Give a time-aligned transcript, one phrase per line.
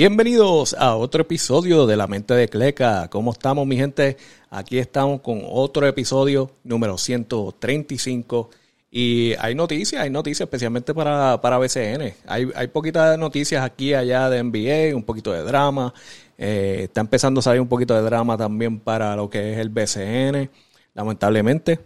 [0.00, 3.08] Bienvenidos a otro episodio de La Mente de Cleca.
[3.10, 4.16] ¿Cómo estamos, mi gente?
[4.48, 8.48] Aquí estamos con otro episodio número 135.
[8.90, 12.12] Y hay noticias, hay noticias especialmente para, para BCN.
[12.26, 15.94] Hay, hay poquitas noticias aquí y allá de NBA, un poquito de drama.
[16.36, 19.68] Eh, está empezando a salir un poquito de drama también para lo que es el
[19.68, 20.50] BCN,
[20.94, 21.78] lamentablemente.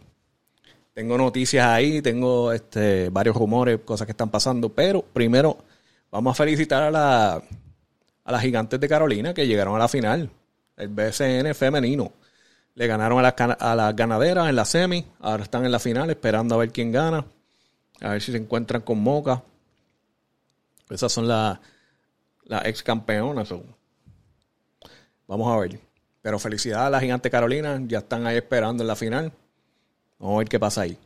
[0.94, 5.58] Tengo noticias ahí, tengo este, varios rumores, cosas que están pasando, pero primero
[6.10, 7.42] vamos a felicitar a la,
[8.24, 10.30] a las gigantes de Carolina que llegaron a la final.
[10.76, 12.12] El BCN femenino.
[12.74, 15.06] Le ganaron a las, ganaderas en la semi.
[15.20, 17.24] Ahora están en la final esperando a ver quién gana.
[18.00, 19.42] A ver si se encuentran con Moca.
[20.90, 21.58] Esas son las
[22.64, 23.48] ex campeonas.
[25.26, 25.78] Vamos a ver.
[26.20, 27.80] Pero felicidades a las gigantes Carolina.
[27.86, 29.32] Ya están ahí esperando en la final.
[30.18, 30.98] Vamos a ver qué pasa ahí.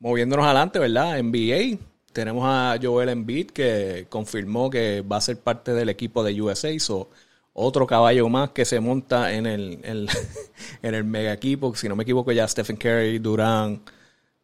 [0.00, 1.22] Moviéndonos adelante, ¿verdad?
[1.22, 1.78] NBA
[2.14, 6.78] tenemos a Joel Embiid que confirmó que va a ser parte del equipo de USA.
[6.78, 7.10] So,
[7.54, 9.80] otro caballo más que se monta en el,
[10.82, 11.74] en, el mega equipo.
[11.74, 13.80] Si no me equivoco, ya Stephen Curry, Durán,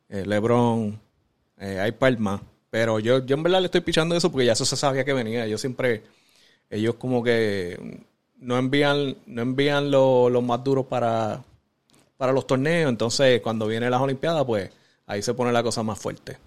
[0.08, 0.98] eh, LeBron,
[1.58, 2.42] eh, hay palma.
[2.70, 5.12] Pero yo, yo en verdad le estoy pichando eso porque ya eso se sabía que
[5.12, 5.46] venía.
[5.46, 6.04] Yo siempre,
[6.70, 8.00] ellos como que
[8.38, 11.42] no envían, no envían los lo más duros para,
[12.16, 12.88] para los torneos.
[12.88, 14.70] Entonces, cuando vienen las Olimpiadas, pues
[15.06, 16.38] ahí se pone la cosa más fuerte.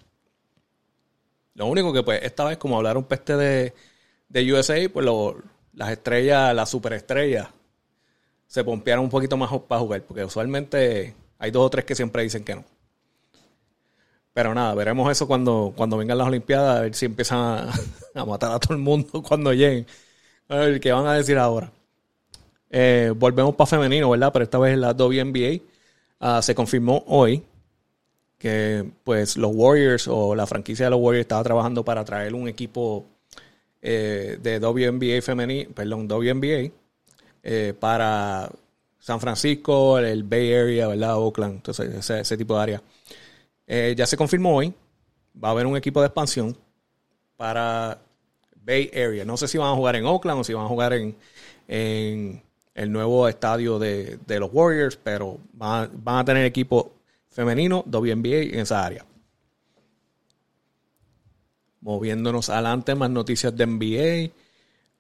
[1.56, 3.74] Lo único que, pues, esta vez, como hablaron peste de,
[4.30, 5.06] de USA, pues
[5.74, 7.50] las estrellas, las superestrellas,
[8.48, 12.24] se pompearon un poquito más para jugar, porque usualmente hay dos o tres que siempre
[12.24, 12.64] dicen que no.
[14.34, 17.70] Pero nada, veremos eso cuando, cuando vengan las Olimpiadas, a ver si empiezan
[18.16, 19.86] a, matar a todo el mundo cuando lleguen.
[20.50, 21.72] A ver qué van a decir ahora.
[22.70, 24.32] Eh, volvemos para femenino, ¿verdad?
[24.34, 25.62] Pero esta vez la WNBA
[26.20, 27.44] ah, se confirmó hoy
[28.40, 32.48] que pues los Warriors o la franquicia de los Warriors estaba trabajando para traer un
[32.48, 33.06] equipo
[33.86, 36.72] eh, de WNBA femenino, perdón, WNBA
[37.44, 38.50] eh, para
[38.98, 41.18] San Francisco, el Bay Area, ¿verdad?
[41.18, 42.82] Oakland, entonces ese, tipo de área.
[43.68, 44.74] Eh, ya se confirmó hoy,
[45.36, 46.58] va a haber un equipo de expansión
[47.36, 48.00] para
[48.56, 49.26] Bay Area.
[49.26, 51.18] No sé si van a jugar en Oakland o si van a jugar en,
[51.68, 56.94] el nuevo estadio de, los Warriors, pero van a tener equipo
[57.28, 59.06] femenino, WNBA en esa área.
[61.84, 64.34] Moviéndonos adelante, más noticias de NBA.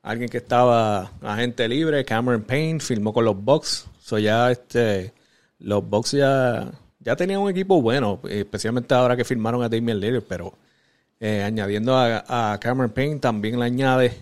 [0.01, 3.87] Alguien que estaba agente libre, Cameron Payne, firmó con los Bucks.
[4.01, 5.13] So ya este,
[5.59, 10.23] los Bucks ya, ya tenían un equipo bueno, especialmente ahora que firmaron a Damian Lillard,
[10.23, 10.53] pero
[11.21, 14.13] eh, añadiendo a, Cameron Payne también le añade.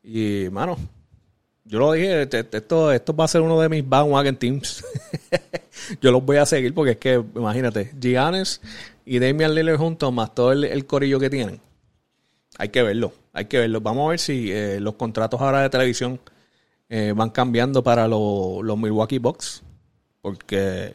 [0.00, 0.78] Y, mano,
[1.64, 4.84] yo lo dije, este, esto, esto va a ser uno de mis bandwagon teams.
[6.00, 8.60] yo los voy a seguir porque es que, imagínate, Giannis
[9.04, 11.60] y Damian Lillard juntos, más todo el, corillo que tienen.
[12.58, 13.80] Hay que verlo, hay que verlo.
[13.80, 16.20] Vamos a ver si eh, los contratos ahora de televisión
[16.88, 19.62] eh, van cambiando para los Milwaukee Bucks.
[20.20, 20.94] Porque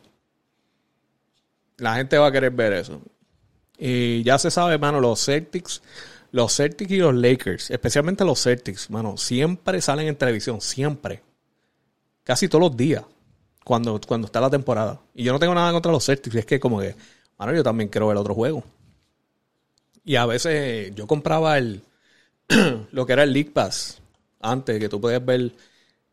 [1.78, 3.02] la gente va a querer ver eso.
[3.78, 5.82] Y ya se sabe, hermano, los Celtics
[6.32, 11.24] los Celtics y los Lakers, especialmente los Celtics, mano, siempre salen en televisión, siempre.
[12.24, 13.04] Casi todos los días,
[13.64, 15.00] cuando, cuando está la temporada.
[15.16, 16.96] Y yo no tengo nada contra los Celtics, es que como que,
[17.38, 18.64] mano, yo también quiero ver otro juego.
[20.04, 21.82] Y a veces yo compraba el,
[22.92, 24.02] lo que era el League Pass,
[24.40, 25.52] antes, que tú podías ver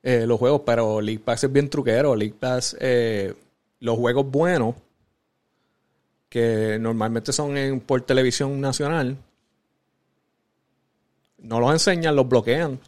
[0.02, 2.16] eh, los juegos, pero League Pass es bien truquero.
[2.16, 3.34] League Pass, eh,
[3.80, 4.74] los juegos buenos,
[6.28, 9.16] que normalmente son por televisión nacional,
[11.38, 12.80] no los enseñan, los bloquean.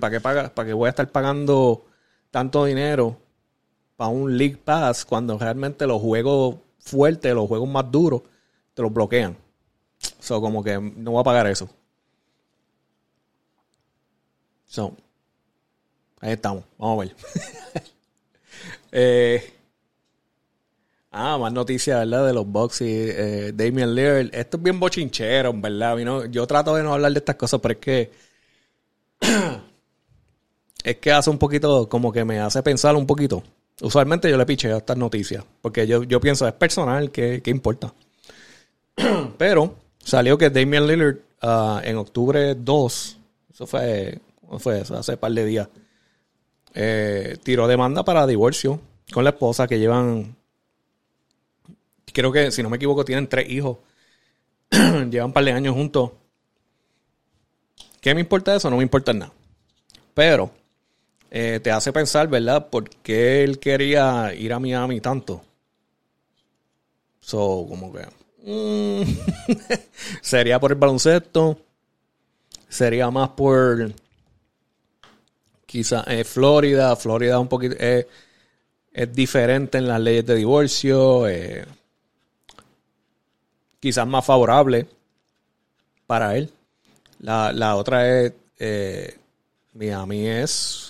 [0.00, 1.84] ¿para qué, paga, ¿para qué voy a estar pagando
[2.30, 3.18] tanto dinero
[3.96, 8.22] para un League Pass cuando realmente los juegos fuertes, los juegos más duros,
[8.74, 9.36] te los bloquean?
[10.18, 11.68] So, como que no voy a pagar eso.
[14.66, 14.96] So,
[16.20, 16.64] ahí estamos.
[16.78, 17.16] Vamos a ver.
[18.92, 19.54] eh,
[21.12, 22.26] Ah, más noticias, ¿verdad?
[22.26, 24.28] De los Bucks eh, Damian Lillard.
[24.32, 25.96] Esto es bien bochinchero, ¿verdad?
[26.30, 28.12] Yo trato de no hablar de estas cosas, pero es que...
[30.84, 33.42] es que hace un poquito, como que me hace pensar un poquito.
[33.80, 37.94] Usualmente yo le picheo estas noticias, porque yo, yo pienso, es personal, ¿qué, importa?
[39.38, 43.18] pero salió que Damian Lillard ah, en octubre 2,
[43.52, 44.18] eso fue,
[44.58, 44.96] fue eso?
[44.96, 45.68] Hace un par de días,
[46.74, 48.80] eh, tiró demanda para divorcio
[49.12, 50.36] con la esposa que llevan
[52.12, 53.78] Creo que, si no me equivoco, tienen tres hijos.
[54.70, 56.12] Llevan un par de años juntos.
[58.00, 58.70] ¿Qué me importa eso?
[58.70, 59.32] No me importa nada.
[60.14, 60.50] Pero
[61.30, 62.68] eh, te hace pensar, ¿verdad?
[62.68, 65.42] ¿Por qué él quería ir a Miami tanto?
[67.20, 68.06] So, como que.
[68.42, 69.02] Mm,
[70.20, 71.58] sería por el baloncesto.
[72.68, 73.92] Sería más por.
[75.66, 76.96] Quizá eh, Florida.
[76.96, 77.76] Florida un poquito.
[77.78, 78.06] es
[79.12, 81.28] diferente en las leyes de divorcio.
[81.28, 81.64] Eh,
[83.78, 84.88] quizás más favorable
[86.08, 86.50] para él.
[87.20, 88.32] La, la otra es.
[88.58, 89.16] Eh,
[89.74, 90.89] Miami es.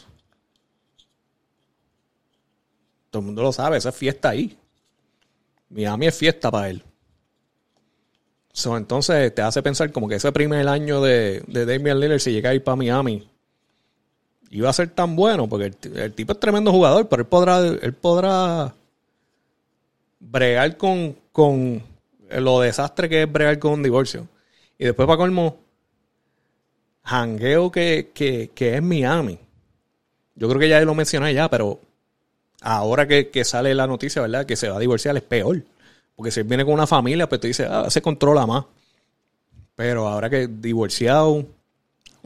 [3.11, 4.57] Todo el mundo lo sabe, esa es fiesta ahí.
[5.69, 6.83] Miami es fiesta para él.
[8.65, 12.51] entonces te hace pensar como que ese primer año de, de Damian Lillard, si llega
[12.51, 13.29] a ir para Miami,
[14.51, 17.95] iba a ser tan bueno, porque el, tipo es tremendo jugador, pero él podrá, él
[17.95, 18.75] podrá
[20.19, 21.83] bregar con, con
[22.29, 24.29] lo desastre que es bregar con un divorcio.
[24.79, 25.59] Y después para colmo,
[27.05, 29.39] jangueo que, que, que es Miami.
[30.35, 31.81] Yo creo que ya lo mencioné ya, pero
[32.61, 34.47] ahora que, sale la noticia, ¿verdad?
[34.47, 35.63] Que se va a divorciar es peor.
[36.17, 38.65] Porque si él viene con una familia, pues tú dices, ah, se controla más.
[39.75, 41.47] Pero ahora que divorciado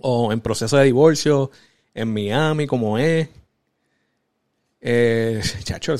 [0.00, 1.50] o en proceso de divorcio,
[1.94, 3.28] en Miami, como es,
[4.80, 5.94] eh, chacho,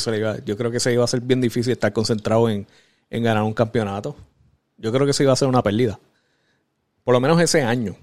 [0.45, 2.67] yo creo que se iba a ser bien difícil estar concentrado en,
[3.11, 4.17] en ganar un campeonato.
[4.77, 5.99] Yo creo que se iba a ser una pérdida.
[7.05, 7.97] Por lo menos ese año.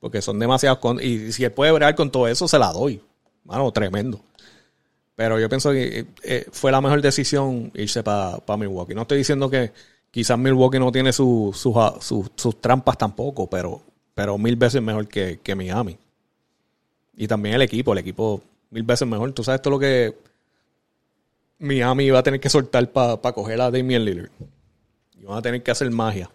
[0.00, 1.02] Porque son demasiados.
[1.02, 3.00] y si él puede bregar con todo eso, se la doy.
[3.44, 4.20] Mano, tremendo.
[5.16, 8.94] Pero yo pienso que eh, eh, fue la mejor decisión irse para Milwaukee.
[8.94, 9.72] No estoy diciendo que
[10.10, 11.56] quizás Milwaukee no tiene sus
[12.60, 13.80] trampas tampoco, pero,
[14.14, 15.98] pero mil veces mejor que, Miami.
[17.16, 19.32] Y también el equipo, el equipo mil veces mejor.
[19.32, 20.14] Tú sabes todo lo que
[21.60, 24.30] Miami iba a tener que soltar para coger a Damian Lillard.
[25.18, 26.30] Iban a tener que hacer magia.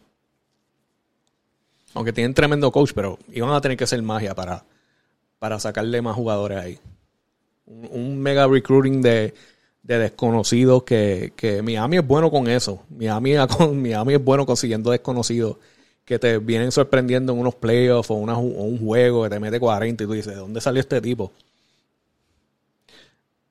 [1.93, 4.63] Aunque tienen tremendo coach, pero iban a tener que hacer magia para,
[5.37, 6.79] para sacarle más jugadores ahí.
[7.91, 9.33] Un, mega recruiting de,
[9.83, 12.83] desconocidos que, Miami es bueno con eso.
[12.89, 13.35] Miami,
[13.73, 15.57] Miami es bueno consiguiendo desconocidos
[16.05, 20.07] que te vienen sorprendiendo en unos playoffs o, un juego que te mete 40 y
[20.07, 21.31] tú dices, ¿de dónde salió este tipo?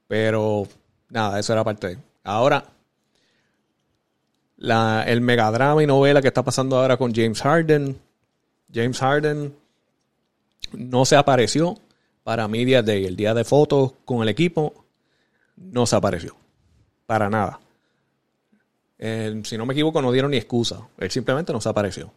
[0.06, 0.66] Pero
[1.08, 1.98] nada, eso era parte de.
[2.24, 2.64] Ahora,
[4.56, 7.96] la, el megadrama y novela que está pasando ahora con James Harden
[8.72, 9.54] James Harden
[10.72, 11.78] no se apareció
[12.30, 14.84] para Media Day, el día de fotos con el equipo,
[15.56, 16.36] no se apareció.
[17.04, 17.58] Para nada.
[19.00, 20.78] si no me equivoco, no dieron ni excusa.
[20.98, 22.12] Él simplemente no se apareció.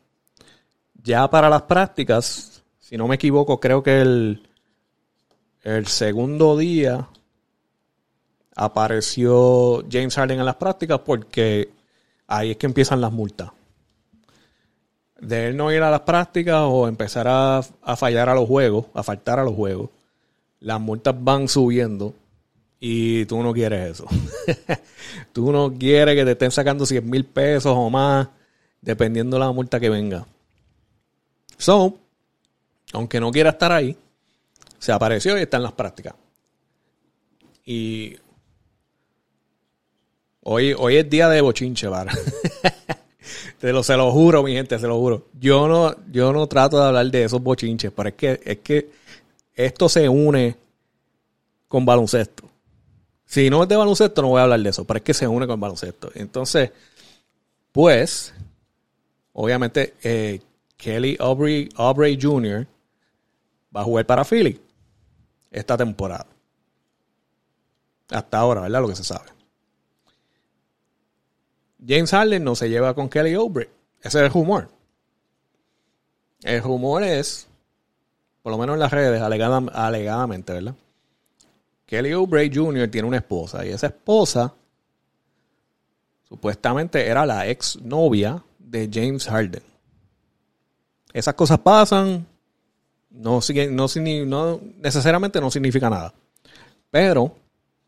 [1.01, 4.47] Ya para las prácticas, si no me equivoco, creo que el,
[5.63, 7.09] el segundo día
[8.55, 11.71] apareció James Harden en las prácticas porque
[12.27, 13.49] ahí es que empiezan las multas
[15.23, 17.63] de él no ir a las prácticas o empezar a,
[17.95, 19.89] fallar a los juegos, a faltar a los juegos,
[20.63, 22.13] las multas van subiendo
[22.79, 24.07] y tú no quieres eso.
[25.33, 28.29] tú no quieres que te estén sacando 100 mil pesos o más,
[28.81, 30.25] dependiendo de la multa que venga.
[31.57, 31.97] So,
[32.93, 33.95] aunque no quiera estar ahí,
[34.79, 36.15] se apareció y está en las prácticas.
[37.65, 38.15] Y
[40.43, 42.11] hoy, hoy es día de bochinche, ¿vale?
[43.61, 45.27] lo, se lo juro, mi gente, se lo juro.
[45.39, 49.02] Yo no, yo no trato de hablar de esos bochinches, pero es que, es que
[49.55, 50.55] esto se une
[51.67, 52.49] con baloncesto.
[53.25, 55.27] Si no es de baloncesto, no voy a hablar de eso, pero es que se
[55.27, 56.11] une con baloncesto.
[56.13, 56.71] Entonces,
[57.71, 58.33] pues,
[59.33, 60.39] obviamente, eh,
[60.77, 62.67] Kelly Aubrey, Aubrey Jr.
[63.75, 64.59] va a jugar para Philly
[65.49, 66.27] esta temporada.
[68.09, 68.81] Hasta ahora, ¿verdad?
[68.81, 69.29] Lo que se sabe.
[71.85, 73.69] James Harden no se lleva con Kelly Oubre.
[74.01, 74.69] Ese es el rumor.
[76.43, 77.47] El rumor es,
[78.43, 80.75] por lo menos en las redes, alegadamente, ¿verdad?
[81.85, 82.89] Kelly Oubre Jr.
[82.89, 84.53] tiene una esposa y esa esposa
[86.27, 89.63] supuestamente era la ex novia de James Harden.
[91.13, 92.25] Esas cosas pasan,
[93.11, 93.87] no, no,
[94.25, 96.13] no necesariamente no significa nada.
[96.89, 97.35] Pero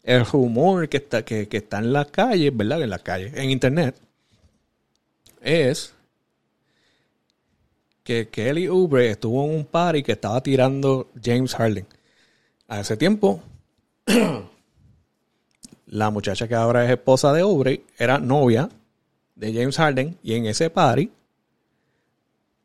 [0.04, 2.84] el rumor que está, que, está en las calles, ¿verdad?
[2.84, 3.96] En las calles, en internet,
[5.42, 5.95] es
[8.06, 11.88] que Kelly Oubre estuvo en un party que estaba tirando James Harden.
[12.68, 13.42] A ese tiempo,
[15.88, 18.70] la muchacha que ahora es esposa de Oubre era novia
[19.34, 21.12] de James Harden y en ese party,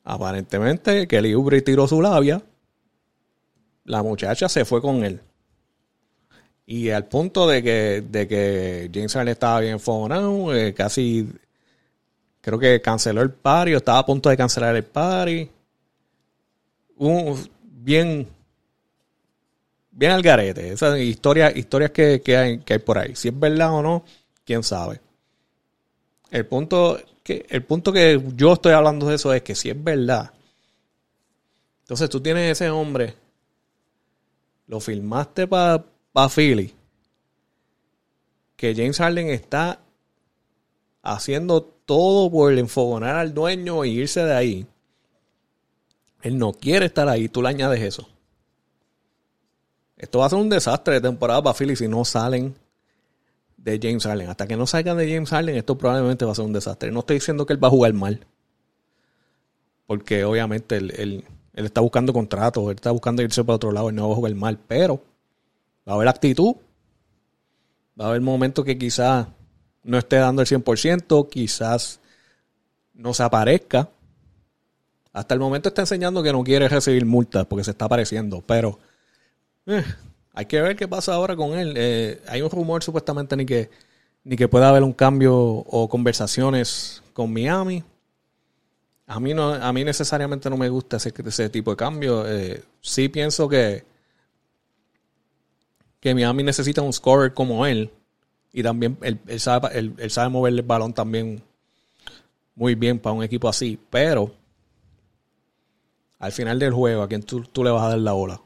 [0.04, 2.42] aparentemente Kelly Oubre tiró su labia,
[3.84, 5.20] la muchacha se fue con él.
[6.66, 11.26] Y al punto de que, de que James Harden estaba bien fonado, eh, casi
[12.40, 15.50] creo que canceló el party o estaba a punto de cancelar el party.
[16.96, 18.28] un, bien,
[19.90, 20.72] bien al garete.
[20.72, 23.14] Esas historias, historias que, que, hay, que hay por ahí.
[23.14, 24.04] Si es verdad o no,
[24.44, 25.00] quién sabe.
[26.30, 29.82] El punto que, el punto que yo estoy hablando de eso es que si es
[29.82, 30.32] verdad,
[31.82, 33.14] entonces tú tienes ese hombre,
[34.68, 36.72] lo filmaste para pa Philly,
[38.56, 39.80] que James Harden está
[41.02, 44.66] haciendo todo por enfogonar al dueño y irse de ahí.
[46.22, 48.08] Él no quiere estar ahí, tú le añades eso.
[49.96, 52.54] Esto va a ser un desastre de temporada para Philly si no salen
[53.56, 54.28] de James Harden.
[54.28, 56.92] Hasta que no salgan de James Harden, esto probablemente va a ser un desastre.
[56.92, 58.24] No estoy diciendo que él va a jugar mal.
[59.88, 64.06] Porque obviamente él, está buscando contratos, él está buscando irse para otro lado, él no
[64.06, 64.60] va a jugar mal.
[64.68, 65.02] Pero
[65.88, 66.54] va a haber actitud.
[68.00, 69.26] Va a haber momentos que quizás
[69.82, 72.00] no esté dando el 100%, quizás
[72.94, 73.88] no se aparezca.
[75.12, 78.78] Hasta el momento está enseñando que no quiere recibir multas porque se está apareciendo, pero
[79.66, 79.84] eh,
[80.34, 81.74] hay que ver qué pasa ahora con él.
[81.76, 83.70] Eh, hay un rumor supuestamente ni que,
[84.24, 87.82] ni que pueda haber un cambio o conversaciones con Miami.
[89.06, 92.24] A mí, no, a mí necesariamente no me gusta ese, ese tipo de cambio.
[92.28, 93.84] Eh, sí pienso que,
[95.98, 97.90] que Miami necesita un scorer como él.
[98.52, 101.42] Y también él, sabe, él, sabe mover el balón también
[102.54, 103.78] muy bien para un equipo así.
[103.90, 104.32] Pero
[106.18, 108.40] al final del juego, ¿a quién tú, tú le vas a dar la bola?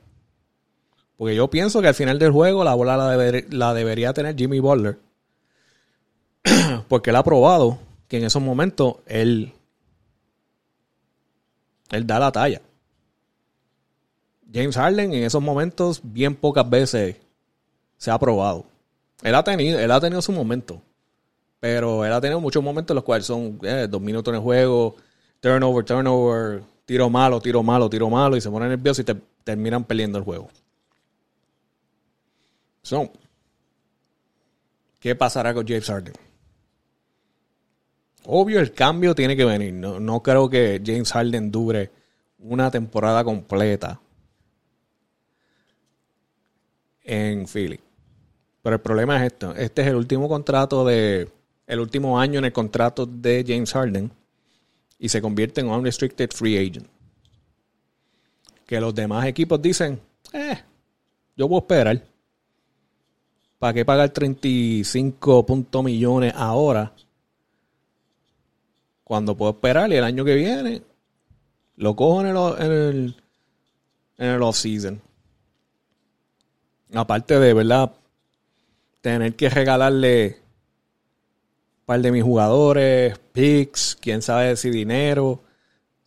[1.16, 4.98] Porque yo pienso que al final del juego la bola la, debería tener Jimmy Butler.
[6.88, 9.52] Porque él ha probado que en esos momentos él,
[11.90, 12.60] él da la talla.
[14.52, 17.16] James Harden en esos momentos bien pocas veces
[17.96, 18.66] se ha probado.
[19.24, 20.82] Él ha tenido, él ha tenido su momento.
[21.58, 24.42] Pero él ha tenido muchos momentos en los cuales son eh, dos minutos en el
[24.42, 24.96] juego,
[25.40, 29.84] turnover, turnover, tiro malo, tiro malo, tiro malo, y se ponen nerviosos y te, terminan
[29.84, 30.50] perdiendo el juego.
[35.00, 36.12] ¿qué pasará con James Harden?
[38.26, 39.72] Obvio, el cambio tiene que venir.
[39.72, 41.90] No, no creo que James Harden dure
[42.40, 43.98] una temporada completa
[47.02, 47.83] en Philly.
[48.64, 49.54] Pero el problema es esto.
[49.54, 51.30] Este es el último contrato de.
[51.66, 54.10] El último año en el contrato de James Harden.
[54.98, 56.86] Y se convierte en un unrestricted free agent.
[58.64, 60.00] Que los demás equipos dicen.
[60.32, 60.58] Eh,
[61.36, 62.02] yo voy a esperar.
[63.58, 65.46] ¿Para qué pagar 35
[65.82, 66.90] millones ahora?
[69.04, 70.82] Cuando puedo esperar y el año que viene
[71.76, 73.16] lo cojo en el, en el,
[74.16, 75.02] en el off-season.
[76.94, 77.92] Aparte de, ¿verdad?
[79.04, 80.38] Tener que regalarle
[81.80, 85.26] un par de mis jugadores, picks, quién sabe si dinero.
[85.28, 85.42] O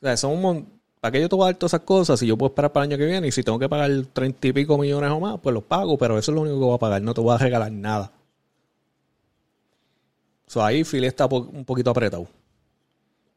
[0.02, 2.36] sea, son un ¿Para qué yo te voy a dar todas esas cosas si yo
[2.36, 3.28] puedo esperar para el año que viene?
[3.28, 6.18] Y si tengo que pagar treinta y pico millones o más, pues los pago, pero
[6.18, 7.02] eso es lo único que voy a pagar.
[7.04, 8.12] No te voy a regalar nada.
[10.48, 12.28] So, ahí Philly está un poquito apretado.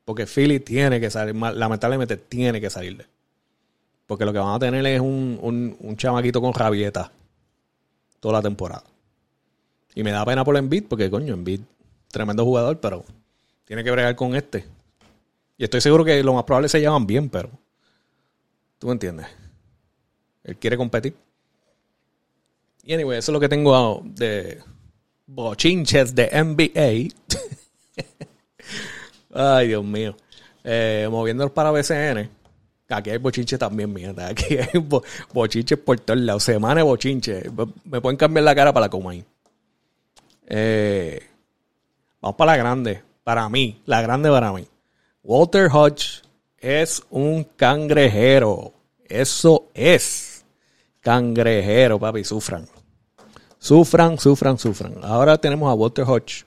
[0.06, 3.04] Porque Philly tiene que salir, lamentablemente tiene que salirle.
[4.06, 7.12] Porque lo que van a tener es un, un, un chamaquito con rabieta
[8.20, 8.89] toda la temporada.
[9.94, 11.60] Y me da pena por Embiid porque, coño, Embiid,
[12.08, 13.04] tremendo jugador, pero
[13.64, 14.64] tiene que bregar con este.
[15.56, 17.50] Y estoy seguro que lo más probable se llevan bien, pero
[18.78, 19.26] tú me entiendes.
[20.42, 21.14] Él quiere competir.
[22.82, 24.58] Y anyway, eso es lo que tengo de
[25.26, 27.14] bochinches de NBA.
[29.34, 30.16] Ay, Dios mío.
[30.64, 32.30] Eh, moviéndonos para BCN.
[32.88, 34.28] Aquí hay bochinches también, mierda.
[34.30, 34.88] Aquí hay
[35.32, 36.42] bochinches por todos lados.
[36.42, 37.44] Semana de bochinches.
[37.84, 39.24] Me pueden cambiar la cara para la coma ahí.
[40.50, 41.22] Eh,
[42.20, 43.02] vamos para la grande.
[43.24, 44.66] Para mí, la grande para mí.
[45.22, 46.22] Walter Hodge
[46.58, 48.72] es un cangrejero.
[49.04, 50.44] Eso es.
[51.00, 52.24] Cangrejero, papi.
[52.24, 52.66] Sufran.
[53.58, 54.96] Sufran, sufran, sufran.
[55.02, 56.44] Ahora tenemos a Walter Hodge.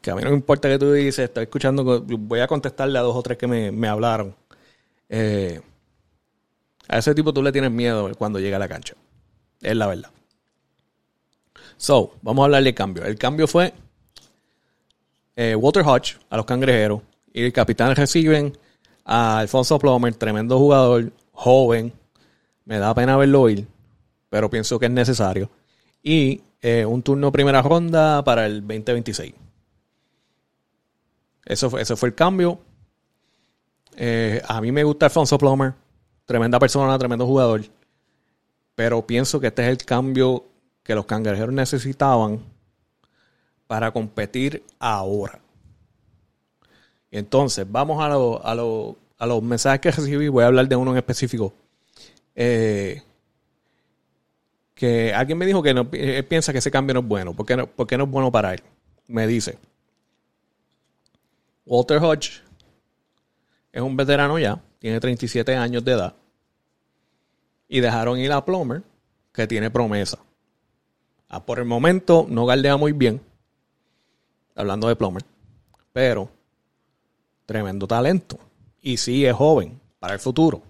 [0.00, 3.02] Que a mí no me importa que tú dices, estoy escuchando, voy a contestarle a
[3.02, 4.34] dos o tres que me, hablaron.
[5.08, 5.60] Eh,
[6.88, 8.94] a ese tipo tú le tienes miedo cuando llega a la cancha.
[9.60, 10.10] Es la verdad.
[11.82, 13.04] So, vamos a hablar del cambio.
[13.04, 13.74] El cambio fue
[15.34, 18.56] eh, Walter Hodge a los cangrejeros y el capitán reciben
[19.04, 21.92] a Alfonso Plomer, tremendo jugador, joven.
[22.66, 23.66] Me da pena verlo ir,
[24.30, 25.50] pero pienso que es necesario.
[26.04, 29.34] Y eh, un turno primera ronda para el 2026.
[31.44, 32.60] Eso fue, ese fue el cambio.
[33.96, 35.74] Eh, a mí me gusta Alfonso Plomer,
[36.26, 37.62] tremenda persona, tremendo jugador.
[38.76, 40.51] Pero pienso que este es el cambio
[40.82, 42.40] que los cangrejeros necesitaban
[43.66, 45.40] para competir ahora.
[47.10, 48.54] Entonces, vamos a a
[49.22, 51.52] a los mensajes que recibí, voy a hablar de uno en específico.
[52.34, 53.02] Eh,
[54.74, 57.32] que alguien me dijo que él piensa que ese cambio no es bueno.
[57.32, 58.62] ¿Por qué no, por qué no es bueno para él?
[59.06, 59.58] Me dice,
[61.64, 62.42] Walter Hodge
[63.70, 66.14] es un veterano ya, tiene 37 años de edad.
[67.68, 68.82] Y dejaron ir a Plummer,
[69.32, 70.18] que tiene promesa.
[71.32, 73.18] Ah, por el momento no galdea muy bien,
[74.54, 75.24] hablando de Plummer,
[75.90, 76.28] pero
[77.46, 78.38] tremendo talento.
[78.82, 80.60] Y sí es joven para el futuro.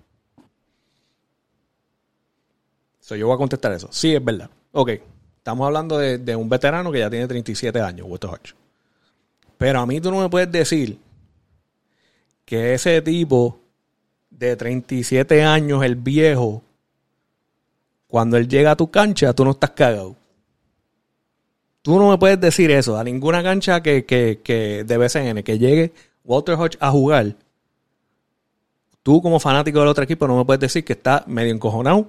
[3.00, 3.88] So, yo voy a contestar eso.
[3.90, 4.48] Sí, es verdad.
[4.70, 4.90] Ok,
[5.36, 8.54] estamos hablando de, un veterano que ya tiene 37 años, Walter Hodge.
[9.58, 10.96] Pero a mí tú no me puedes decir
[12.44, 13.58] que ese tipo
[14.30, 16.62] de 37 años, el viejo,
[18.06, 20.21] cuando él llega a tu cancha, tú no estás cagado.
[21.82, 25.58] Tú no me puedes decir eso a ninguna cancha que, que, que de BCN, que
[25.58, 25.92] llegue
[26.24, 27.36] Walter Hodge a jugar.
[29.02, 32.06] Tú como fanático del otro equipo no me puedes decir que está medio encojonado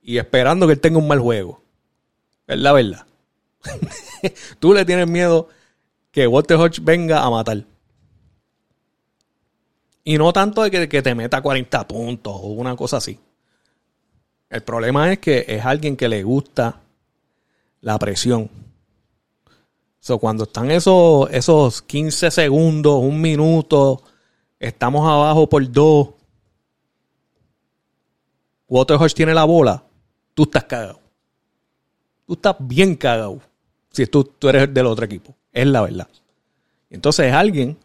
[0.00, 1.60] y esperando que él tenga un mal juego.
[2.46, 3.06] Es la verdad.
[4.58, 5.48] tú le tienes miedo
[6.10, 7.64] que Walter Hodge venga a matar.
[10.04, 13.18] Y no tanto de que, te meta 40 puntos o una cosa así.
[14.50, 16.81] El problema es que es alguien que le gusta
[17.82, 18.48] la presión.
[20.00, 24.02] So, cuando están esos, esos 15 segundos, un minuto,
[24.58, 26.08] estamos abajo por dos,
[28.66, 29.84] Walter Hodge tiene la bola,
[30.32, 30.98] tú estás cagado.
[32.26, 33.40] Tú estás bien cagado
[33.90, 35.34] si tú, tú eres del otro equipo.
[35.52, 36.08] Es la verdad.
[36.88, 37.76] Entonces es alguien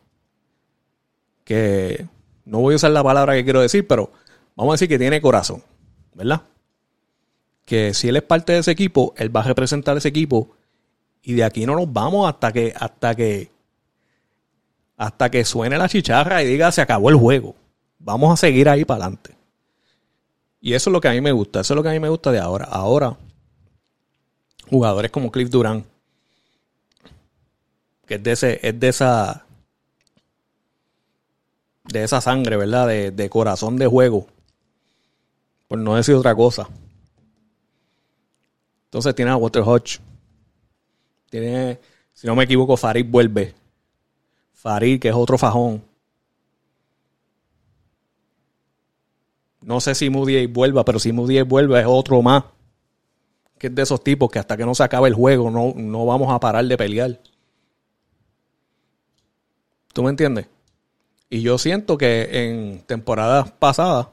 [1.44, 2.08] que
[2.46, 4.12] no voy a usar la palabra que quiero decir, pero
[4.56, 5.62] vamos a decir que tiene corazón,
[6.13, 6.44] ¿verdad?
[7.67, 10.55] Que si él es parte de ese equipo, él va a representar ese equipo
[11.21, 13.51] y de aquí no nos vamos hasta que hasta que
[14.95, 17.53] hasta que suene la chicharra y diga se acabó el juego.
[18.00, 19.36] Vamos a seguir ahí para adelante.
[20.62, 22.00] Y eso es lo que a mí me gusta, eso es lo que a mí
[22.00, 22.65] me gusta de ahora.
[22.65, 23.15] Ahora
[24.70, 25.85] jugadores como Cliff Durán
[28.07, 29.46] que es de ese es de esa
[31.83, 32.87] de esa sangre, ¿verdad?
[32.87, 34.27] De, corazón de juego.
[35.68, 36.68] Por no decir otra cosa.
[38.87, 40.00] Entonces tiene a Walter Hodge.
[41.29, 41.79] Tiene,
[42.13, 43.53] si no me equivoco, Farid vuelve.
[44.53, 45.83] Farid, que es otro fajón.
[49.61, 52.45] No sé si Moody vuelva, pero si Moody vuelve es otro más.
[53.57, 56.05] Que es de esos tipos que hasta que no se acabe el juego no, no
[56.05, 57.19] vamos a parar de pelear.
[59.91, 60.47] ¿Tú me entiendes?
[61.29, 64.07] Y yo siento que en temporadas pasadas,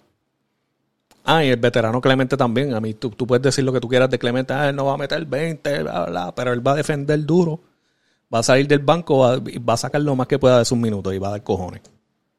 [1.24, 4.10] ah, y el veterano Clemente también, a mí tú, puedes decir lo que tú quieras
[4.10, 6.76] de Clemente, ah, él no va a meter 20, bla, bla, pero él va a
[6.76, 7.60] defender duro,
[8.32, 10.78] va a salir del banco, va, va a sacar lo más que pueda de sus
[10.78, 11.82] minutos y va a dar cojones.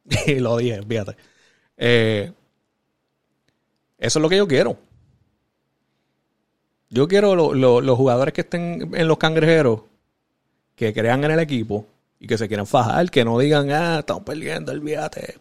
[0.28, 1.16] y lo dije, fíjate.
[1.78, 2.32] Eh,
[3.98, 4.78] eso es lo que yo quiero.
[6.90, 9.82] Yo quiero los jugadores que estén en los cangrejeros,
[10.76, 11.86] que crean en el equipo,
[12.20, 15.36] y que se quieran fajar, que no digan, ah, estamos perdiendo, el viate.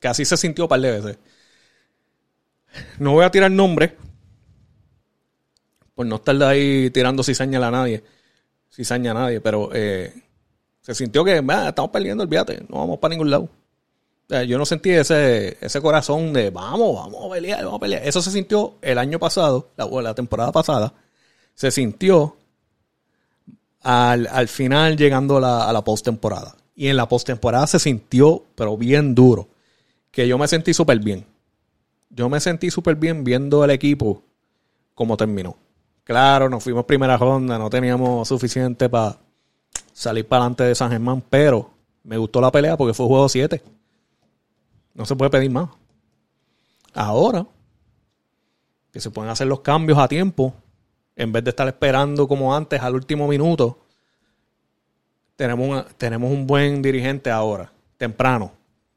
[0.00, 1.18] Que así se sintió un par de veces.
[2.98, 3.92] No voy a tirar nombres,
[5.94, 8.04] por no estar ahí tirando cizaña a nadie,
[8.70, 10.12] cizaña a nadie, pero eh,
[10.82, 13.48] se sintió que, estamos perdiendo, el viate, no vamos para ningún lado.
[14.46, 18.06] yo no sentí ese, ese corazón de vamos, vamos a pelear, vamos a pelear.
[18.06, 20.92] Eso se sintió el año pasado, la, temporada pasada.
[21.54, 22.36] Se sintió
[23.82, 26.56] al, final llegando a la postemporada.
[26.74, 29.48] Y en la postemporada se sintió, pero bien duro,
[30.10, 31.24] que yo me sentí súper bien.
[32.16, 34.22] Yo me sentí súper bien viendo el equipo
[34.94, 35.54] como terminó.
[36.02, 39.18] Claro, nos fuimos primera ronda, no teníamos suficiente para
[39.92, 41.70] salir para adelante de San Germán, pero
[42.04, 43.62] me gustó la pelea porque fue juego 7.
[44.94, 45.68] No se puede pedir más.
[46.94, 47.46] Ahora,
[48.90, 50.54] que se pueden hacer los cambios a tiempo,
[51.16, 53.78] en vez de estar esperando como antes al último minuto,
[55.36, 58.52] tenemos, tenemos un buen dirigente ahora, temprano,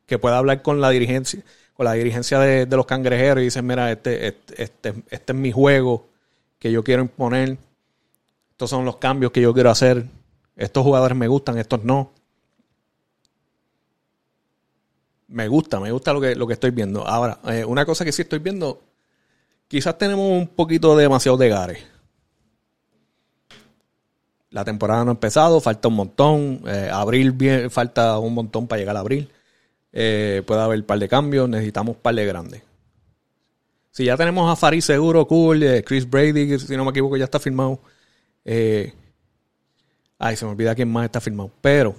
[0.05, 1.43] que pueda hablar con la dirigencia,
[1.79, 5.49] con la dirigencia de, los cangrejeros y dice, mira, este, este, este, este, es mi
[5.49, 6.07] juego
[6.59, 7.57] que yo quiero imponer,
[8.51, 10.05] estos son los cambios que yo quiero hacer,
[10.57, 12.11] estos jugadores me gustan, estos no.
[15.29, 17.07] Me gusta, me gusta lo que, lo que estoy viendo.
[17.07, 18.81] Ahora, eh, una cosa que sí estoy viendo,
[19.69, 21.79] quizás tenemos un poquito demasiado de gares
[24.51, 26.61] la temporada no ha empezado, falta un montón.
[26.65, 29.31] Eh, abril bien, falta un montón para llegar a abril.
[29.91, 32.61] Eh, puede haber un par de cambios, necesitamos un par de grandes.
[33.91, 37.25] Si ya tenemos a Farid seguro, cool, eh, Chris Brady, si no me equivoco, ya
[37.25, 37.79] está firmado.
[40.17, 41.51] ay, se me olvida quién más está firmado.
[41.61, 41.95] Pero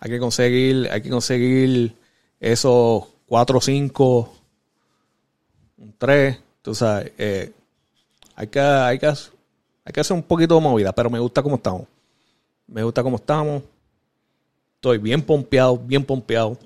[0.00, 1.96] hay que conseguir, hay que conseguir
[2.38, 4.32] esos 4 5,
[5.78, 7.52] un 3, tú sabes, eh,
[8.36, 11.56] hay, que, hay, que, hay que hacer un poquito de movida, pero me gusta cómo
[11.56, 11.86] estamos.
[12.66, 13.62] Me gusta cómo estamos.
[14.74, 16.58] Estoy bien pompeado, bien pompeado.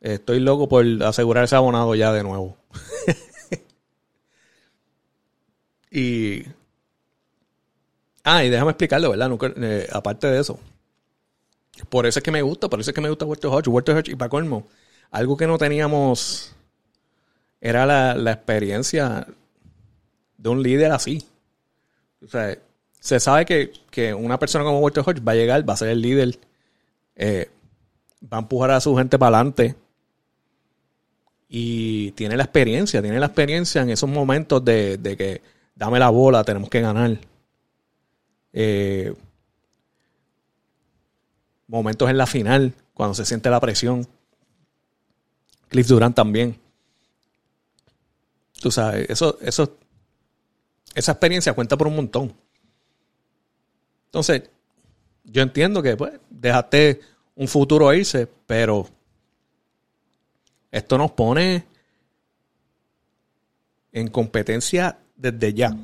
[0.00, 2.56] Estoy loco por asegurar ese abonado ya de nuevo.
[5.90, 6.44] y.
[8.22, 9.30] Ah, y déjame explicarlo, ¿verdad?
[9.56, 10.58] Eh, aparte de eso.
[11.88, 13.68] Por eso es que me gusta, por eso es que me gusta Walter Hodge.
[13.68, 14.66] Walter Hodge y para colmo,
[15.10, 16.54] algo que no teníamos
[17.60, 19.26] era la, experiencia
[20.36, 21.26] de un líder así.
[22.24, 22.58] O sea,
[22.98, 25.88] se sabe que, que, una persona como Walter Hodge va a llegar, va a ser
[25.88, 26.38] el líder,
[27.14, 27.50] eh,
[28.22, 29.76] va a empujar a su gente para adelante
[31.48, 35.42] y tiene la experiencia, tiene la experiencia en esos momentos de, que
[35.74, 37.18] dame la bola, tenemos que ganar.
[38.52, 39.14] Eh,
[41.68, 44.06] momentos en la final, cuando se siente la presión.
[45.68, 46.58] Cliff Durant también.
[48.60, 49.76] Tú sabes, eso, eso,
[50.94, 52.34] esa experiencia cuenta por un montón.
[54.06, 54.44] Entonces,
[55.24, 57.00] yo entiendo que pues, dejaste
[57.34, 58.88] un futuro irse, pero
[60.70, 61.64] esto nos pone
[63.92, 65.76] en competencia desde ya.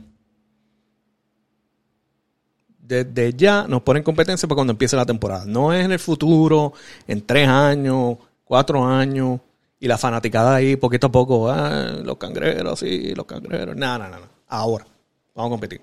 [2.79, 5.47] Desde ya nos pone en competencia para cuando empiece la temporada.
[5.47, 6.75] No es en el futuro,
[7.07, 9.41] en tres años, cuatro años,
[9.81, 13.75] y la fanaticada ahí poquito a poco, ah, los cangreros, sí, los cangreros.
[13.75, 14.29] No, no, no, no.
[14.47, 14.87] Ahora,
[15.35, 15.81] vamos a competir.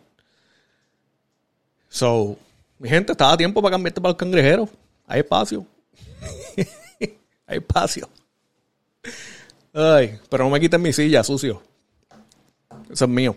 [1.90, 2.38] So,
[2.78, 4.70] mi gente, estaba tiempo para cambiarte para los cangrejeros.
[5.08, 5.66] Hay espacio.
[7.48, 8.08] Hay espacio.
[9.74, 11.62] Ay, pero no me quiten mi silla, sucio.
[12.90, 13.36] Eso es mío.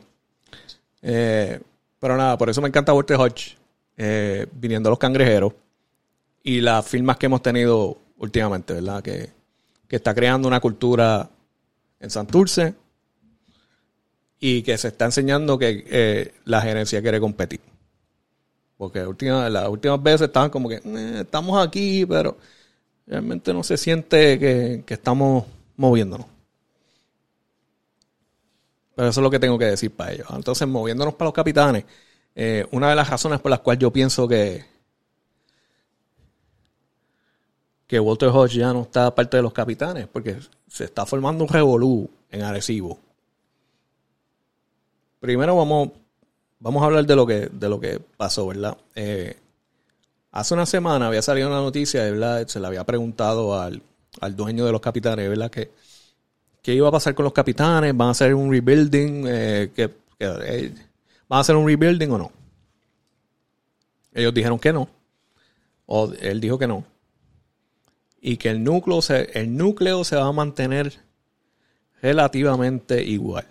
[1.02, 1.60] Eh,
[1.98, 3.56] pero nada, por eso me encanta Walter Hodge,
[3.96, 5.52] eh, viniendo a los cangrejeros.
[6.42, 9.02] Y las firmas que hemos tenido últimamente, ¿verdad?
[9.02, 9.30] Que,
[9.86, 11.28] que está creando una cultura
[12.00, 12.74] en Santurce
[14.40, 17.60] y que se está enseñando que eh, la gerencia quiere competir.
[18.76, 20.80] Porque las últimas veces estaban como que
[21.20, 22.36] estamos aquí, pero
[23.12, 25.44] realmente no se siente que, que estamos
[25.76, 26.26] moviéndonos.
[28.94, 30.26] Pero eso es lo que tengo que decir para ellos.
[30.34, 31.84] Entonces, moviéndonos para los capitanes,
[32.34, 34.64] eh, una de las razones por las cuales yo pienso que,
[37.86, 41.50] que Walter Hodge ya no está parte de los capitanes, porque se está formando un
[41.50, 42.98] revolú en Arecibo.
[45.20, 45.90] Primero vamos,
[46.60, 48.78] vamos a hablar de lo que, de lo que pasó, ¿verdad?
[48.94, 49.36] Eh,
[50.32, 52.46] hace una semana había salido una noticia, ¿verdad?
[52.48, 53.82] Se le había preguntado al,
[54.20, 55.50] al dueño de los capitanes, ¿verdad?
[55.50, 55.70] Que,
[56.62, 57.96] ¿Qué iba a pasar con los capitanes?
[57.96, 59.24] ¿Van a hacer un rebuilding?
[59.26, 60.74] Eh, eh,
[61.28, 62.32] ¿Van a hacer un rebuilding o no?
[64.14, 64.88] Ellos dijeron que no.
[65.86, 66.84] O él dijo que no.
[68.20, 70.92] Y que el núcleo se, el núcleo se va a mantener
[72.00, 73.46] relativamente igual.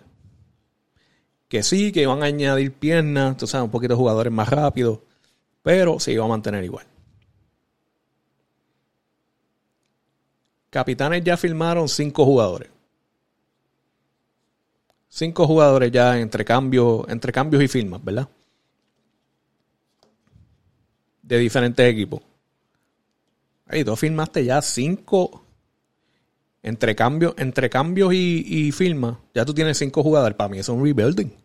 [1.48, 5.00] Que sí, que iban a añadir piernas, tú sabes, un poquito de jugadores más rápidos,
[5.62, 6.86] pero se iba a mantener igual.
[10.70, 12.70] Capitanes ya firmaron cinco jugadores.
[15.08, 18.28] Cinco jugadores ya entre cambios, entre cambios y firmas, ¿verdad?
[21.22, 22.22] De diferentes equipos.
[23.66, 25.44] Ahí tú firmaste ya cinco
[26.62, 29.18] entre cambios, entre cambios y, firmas.
[29.34, 30.36] Ya tú tienes cinco jugadores.
[30.36, 31.41] Para mí eso es un rebuilding.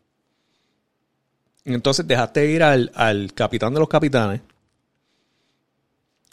[1.73, 4.41] Entonces dejaste ir al, al capitán de los capitanes,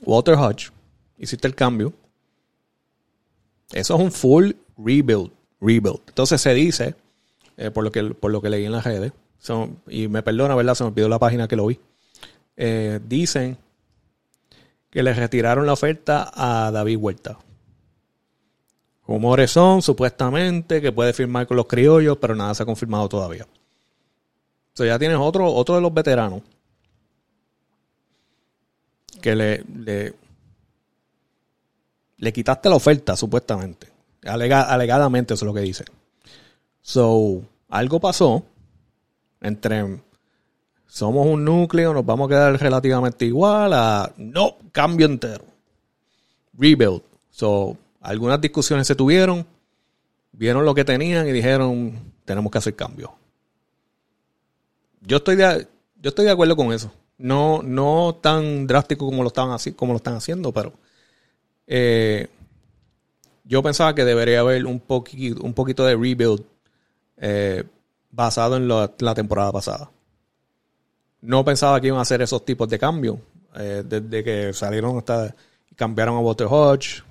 [0.03, 0.71] Walter Hodge.
[1.19, 1.93] Hiciste el cambio
[3.73, 5.31] eso es un full rebuild.
[5.61, 6.01] rebuild.
[6.09, 6.95] Entonces se dice,
[7.57, 9.13] eh, por, lo que, por lo que leí en las redes,
[9.89, 10.75] y me perdona, ¿verdad?
[10.75, 11.79] Se me olvidó la página que lo vi.
[12.57, 13.59] Eh, dicen
[14.91, 17.39] que le retiraron la oferta a David Huerta.
[19.07, 23.47] Rumores son, supuestamente, que puede firmar con los criollos, pero nada se ha confirmado todavía.
[24.75, 26.43] Sea, ya tienes otro, otro de los veteranos
[29.23, 29.65] que le,
[32.19, 33.87] le, quitaste la oferta, supuestamente.
[34.25, 35.87] alegadamente, eso es lo que dicen.
[36.83, 38.45] So, algo pasó
[39.41, 40.01] entre
[40.87, 45.45] somos un núcleo, nos vamos a quedar relativamente igual a no, cambio entero.
[46.53, 47.03] Rebuild.
[47.31, 49.47] So, algunas discusiones se tuvieron,
[50.33, 53.15] vieron lo que tenían y dijeron, tenemos que hacer cambio.
[55.07, 55.69] Yo estoy de,
[56.01, 56.91] yo estoy de acuerdo con eso.
[57.19, 60.73] No, no tan drástico como lo, estaban así, como lo están haciendo, pero
[61.67, 62.29] eh,
[63.45, 66.45] yo pensaba que debería haber un, poquito, un poquito de rebuild
[67.19, 67.65] eh,
[68.11, 69.91] basado en la temporada pasada.
[71.21, 73.17] No pensaba que iban a hacer esos tipos de cambios.
[73.57, 75.35] Eh, desde que salieron hasta
[75.77, 77.03] cambiaron a Walter Hodge,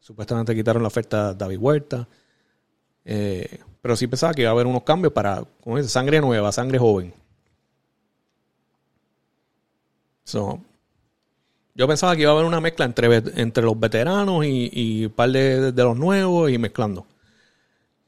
[0.00, 2.08] Supuestamente quitaron la oferta de David Huerta.
[3.04, 7.14] Pero sí pensaba que iba a haber unos cambios para, como sangre nueva, sangre joven.
[11.74, 15.30] Yo pensaba que iba a haber una mezcla entre, entre los veteranos y, un par
[15.30, 17.06] de, de, los nuevos y mezclando.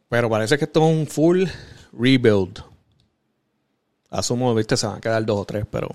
[0.09, 1.44] Pero parece que esto es un full
[1.92, 2.62] rebuild.
[4.11, 5.88] Asumo, viste, se van a quedar dos o tres, pero.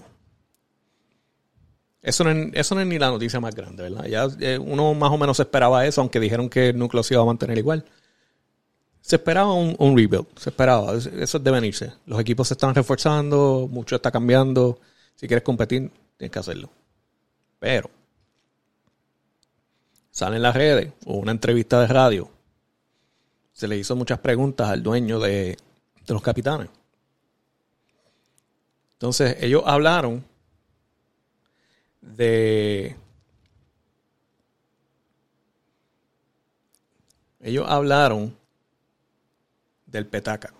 [2.01, 4.05] Eso no, es, eso no es ni la noticia más grande, ¿verdad?
[4.05, 7.23] Ya eh, uno más o menos esperaba eso, aunque dijeron que el núcleo se iba
[7.23, 7.85] a mantener igual.
[9.01, 11.93] Se esperaba un, un rebuild, se esperaba, eso es de venirse.
[12.05, 14.79] Los equipos se están reforzando, mucho está cambiando.
[15.15, 16.69] Si quieres competir, tienes que hacerlo.
[17.59, 17.89] Pero
[20.11, 22.29] sale en las redes o una entrevista de radio.
[23.53, 25.57] Se le hizo muchas preguntas al dueño de,
[26.05, 26.69] de los capitanes.
[28.93, 30.25] Entonces ellos hablaron
[32.01, 32.97] de...
[37.39, 38.37] Ellos hablaron
[39.85, 40.53] del petaca,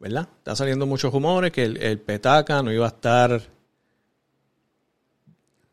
[0.00, 0.26] ¿verdad?
[0.38, 3.42] Está saliendo muchos rumores que el, el petaca no iba a estar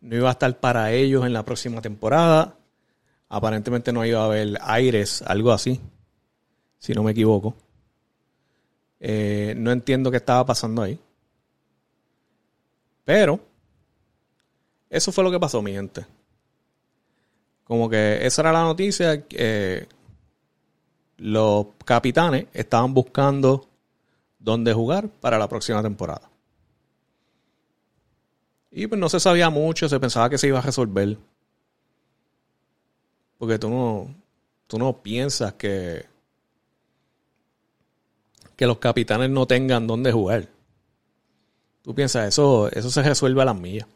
[0.01, 2.55] no iba a estar para ellos en la próxima temporada.
[3.27, 5.79] Aparentemente no iba a haber aires, algo así,
[6.77, 7.55] si no me equivoco.
[8.99, 10.99] Eh, no entiendo qué estaba pasando ahí.
[13.05, 13.39] Pero,
[14.89, 16.05] eso fue lo que pasó, mi gente.
[17.63, 19.27] Como que esa era la noticia.
[19.27, 19.87] que
[21.19, 23.67] los capitanes estaban buscando
[24.39, 26.28] dónde jugar para la próxima temporada.
[28.71, 31.17] Y pues no se sabía mucho, se pensaba que se iba a resolver.
[33.37, 34.13] Porque tú no,
[34.67, 36.05] tú no piensas que,
[38.55, 40.47] que los capitanes no tengan dónde jugar.
[41.81, 43.87] Tú piensas, eso, eso se resuelve a las millas.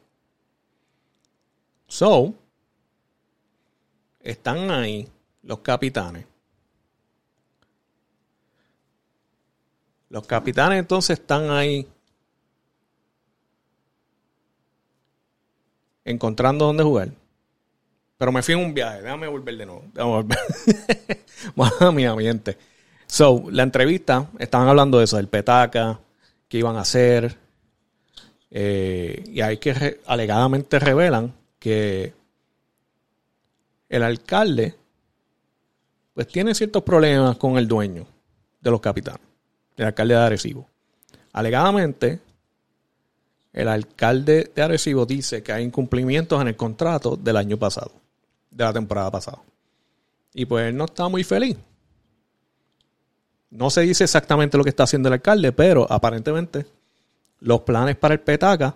[1.88, 2.34] So,
[4.22, 5.08] están ahí
[5.44, 6.26] los capitanes.
[10.10, 11.88] Los capitanes entonces están ahí
[16.06, 17.10] encontrando dónde jugar.
[18.18, 19.02] Pero me fui en un viaje.
[19.02, 19.84] Déjame volver de nuevo.
[19.94, 21.94] Déjame volver.
[21.94, 22.58] mi ambiente.
[23.06, 26.00] So, la entrevista, estaban hablando de eso, del petaca,
[26.48, 27.38] qué iban a hacer.
[28.50, 32.14] Eh, y hay que alegadamente revelan que
[33.90, 34.76] el alcalde
[36.14, 38.06] pues tiene ciertos problemas con el dueño
[38.62, 39.22] de los capitanes,
[39.76, 40.70] el alcalde de Arecibo.
[41.32, 42.20] Alegadamente
[43.54, 47.92] el alcalde de Arecibo dice que hay incumplimientos en el contrato del año pasado,
[48.50, 49.42] de la temporada pasada.
[50.34, 51.56] Y pues él no está muy feliz.
[53.52, 56.66] No se dice exactamente lo que está haciendo el alcalde, pero aparentemente
[57.42, 58.76] los planes para el Petaca,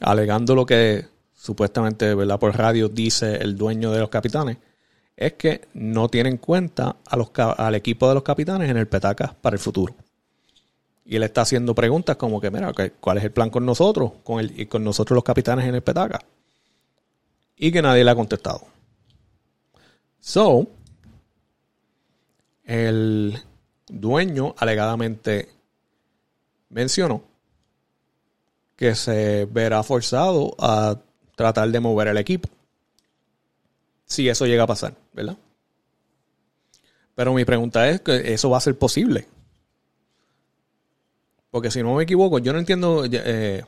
[0.00, 2.38] alegando lo que supuestamente ¿verdad?
[2.38, 4.56] por radio dice el dueño de los capitanes,
[5.14, 9.54] es que no tienen en cuenta al equipo de los capitanes en el Petaca para
[9.54, 9.94] el futuro.
[11.10, 14.12] Y él está haciendo preguntas como que, mira, ¿cuál es el plan con nosotros?
[14.22, 16.20] Con, el, y con nosotros los capitanes en el petaca.
[17.56, 18.66] Y que nadie le ha contestado.
[20.20, 20.68] So,
[22.62, 23.42] el
[23.86, 25.48] dueño alegadamente
[26.68, 27.22] mencionó
[28.76, 30.98] que se verá forzado a
[31.36, 32.50] tratar de mover el equipo.
[34.04, 35.38] Si eso llega a pasar, ¿verdad?
[37.14, 39.26] Pero mi pregunta es que eso va a ser posible.
[41.50, 43.64] Porque si no me equivoco, yo no entiendo, eh,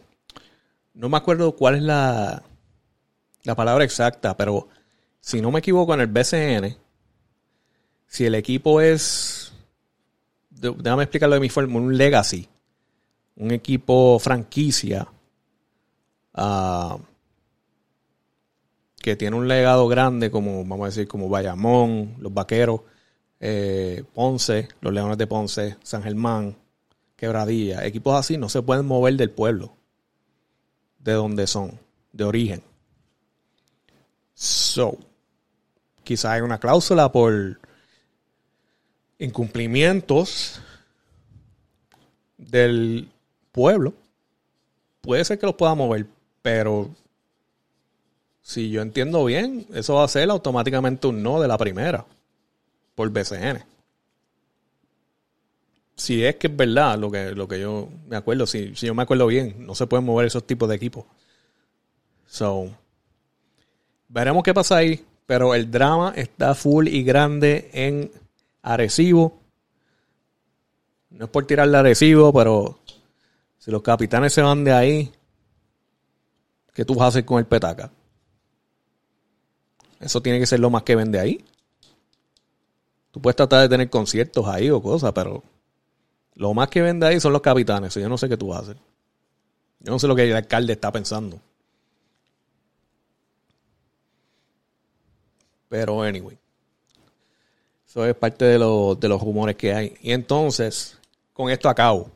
[0.95, 2.43] no me acuerdo cuál es la,
[3.45, 4.69] la palabra exacta, pero
[5.21, 6.77] si no me equivoco en el BCN,
[8.07, 9.53] si el equipo es,
[10.51, 12.49] déjame explicarlo de mi forma, un legacy,
[13.37, 15.09] un equipo franquicia,
[16.35, 16.99] ah,
[19.01, 22.83] que tiene un legado grande como, vamos a decir, como Bayamón, los Vaqueros,
[23.41, 26.57] eh, Ponce, los Leones de Ponce, San Germán,
[27.21, 29.77] Quebradilla, equipos así no se pueden mover del pueblo,
[31.01, 31.79] de donde son,
[32.15, 32.63] de origen.
[34.33, 34.97] So,
[36.03, 37.61] quizá hay una cláusula por
[39.19, 40.63] incumplimientos
[42.39, 43.11] del
[43.53, 43.93] pueblo.
[45.03, 46.07] Puede ser que los pueda mover,
[46.41, 46.89] pero
[48.41, 52.07] si yo entiendo bien, eso va a ser automáticamente un no de la primera
[52.95, 53.70] por BCN
[56.01, 58.95] si es que es verdad lo que, lo que yo me acuerdo, si, si yo
[58.95, 61.05] me acuerdo bien, no se pueden mover esos tipos de equipos.
[62.27, 62.71] So,
[64.09, 65.05] veremos qué pasa ahí.
[65.27, 68.11] Pero el drama está full y grande en
[68.63, 69.39] Arecibo.
[71.11, 72.81] No es por tirarle a Arecibo, pero
[73.59, 75.13] si los capitanes se van de ahí,
[76.75, 77.93] ¿qué tú vas a hacer con el petaca?
[80.01, 81.45] eso tiene que ser lo más que vende ahí.
[83.11, 85.43] Tú puedes tratar de tener conciertos ahí o cosas, pero
[86.35, 87.95] lo más que vende ahí son los capitanes.
[87.95, 88.77] Yo no sé qué tú vas a hacer.
[89.81, 91.41] Yo no sé lo que el alcalde está pensando.
[95.69, 96.39] Pero, anyway.
[97.87, 99.95] Eso es parte de, de los rumores que hay.
[100.01, 100.99] Y entonces,
[101.33, 102.11] con esto acabo.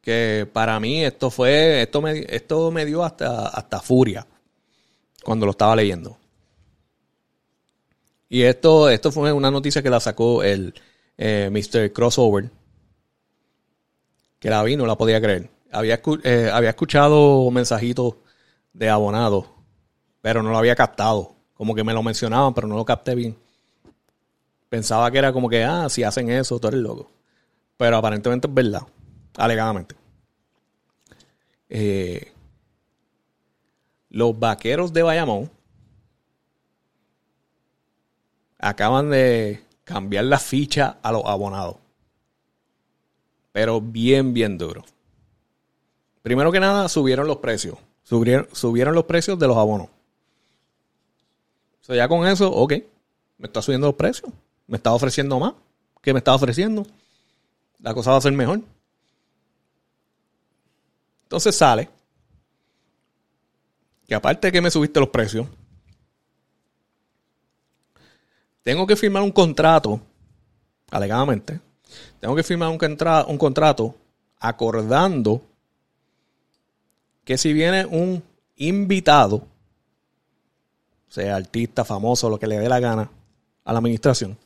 [0.00, 4.26] Que para mí esto fue, esto me, esto me dio hasta, hasta furia
[5.22, 6.18] cuando lo estaba leyendo.
[8.28, 10.74] Y esto, esto fue una noticia que la sacó el
[11.24, 11.92] eh, Mr.
[11.92, 12.50] Crossover.
[14.40, 15.48] Que la vi, no la podía creer.
[15.70, 18.16] Había, eh, había escuchado mensajitos
[18.72, 19.46] de abonados,
[20.20, 21.36] pero no lo había captado.
[21.54, 23.36] Como que me lo mencionaban, pero no lo capté bien.
[24.68, 27.12] Pensaba que era como que, ah, si hacen eso, tú eres loco.
[27.76, 28.82] Pero aparentemente es verdad,
[29.36, 29.94] alegadamente.
[31.68, 32.32] Eh,
[34.10, 35.50] los vaqueros de Bayamón
[38.58, 41.76] acaban de cambiar la ficha a los abonados.
[43.52, 44.82] Pero bien, bien duro.
[46.22, 47.76] Primero que nada, subieron los precios.
[48.02, 49.88] Subieron, subieron los precios de los abonos.
[51.82, 52.72] O sea, ya con eso, ok,
[53.36, 54.32] me está subiendo los precios.
[54.66, 55.52] Me está ofreciendo más.
[56.00, 56.86] ¿Qué me está ofreciendo?
[57.80, 58.62] La cosa va a ser mejor.
[61.24, 61.90] Entonces sale
[64.06, 65.46] que aparte de que me subiste los precios,
[68.62, 70.00] tengo que firmar un contrato,
[70.90, 71.60] alegadamente,
[72.20, 73.94] tengo que firmar un, contrato
[74.38, 75.42] acordando
[77.24, 78.22] que si viene un
[78.56, 79.46] invitado,
[81.08, 83.10] sea artista, famoso, lo que le dé la gana
[83.64, 84.38] a la administración,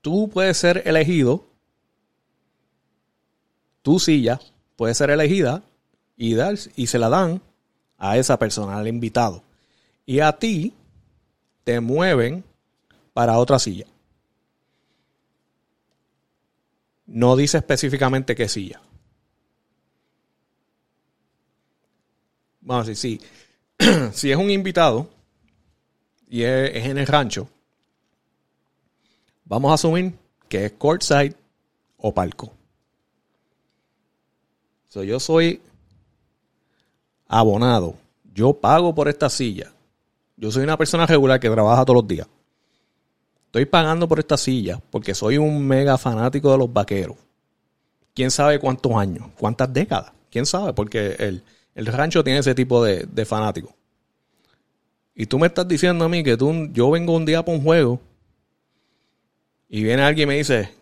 [0.00, 1.44] tú puedes ser elegido,
[3.82, 4.40] tu silla
[4.76, 5.62] puede ser elegida
[6.16, 7.40] y, dar, y se la dan
[7.96, 9.42] a esa persona, al invitado.
[10.06, 10.74] Y a ti
[11.64, 12.44] te mueven
[13.12, 13.86] para otra silla.
[17.06, 18.80] No dice específicamente qué silla.
[22.60, 23.26] Vamos a decir, sí.
[24.12, 25.08] si es un invitado
[26.28, 27.48] y es, en el rancho,
[29.44, 30.12] vamos a asumir
[30.48, 31.34] que es courtside
[31.96, 32.52] o palco.
[34.88, 35.60] So, yo soy
[37.26, 37.96] abonado.
[38.34, 39.72] Yo pago por esta silla.
[40.40, 42.26] Yo soy una persona regular que trabaja todos los días.
[43.44, 47.18] Estoy pagando por esta silla porque soy un mega fanático de los vaqueros.
[48.14, 49.26] ¿Quién sabe cuántos años?
[49.38, 50.12] ¿Cuántas décadas?
[50.30, 50.72] ¿Quién sabe?
[50.72, 51.42] Porque
[51.74, 53.74] el, rancho tiene ese tipo de, de fanáticos.
[55.14, 57.62] Y tú me estás diciendo a mí que tú, yo vengo un día para un
[57.62, 58.00] juego
[59.68, 60.72] y viene alguien y me dice,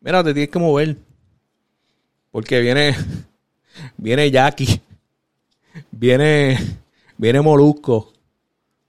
[0.00, 0.96] mira, te tienes que mover.
[2.30, 2.94] Porque viene,
[3.96, 4.80] viene Jackie,
[5.90, 6.78] viene,
[7.16, 8.12] viene Molusco,